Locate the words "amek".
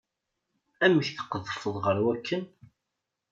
0.85-1.07